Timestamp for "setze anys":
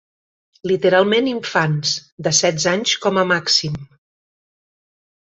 2.39-2.97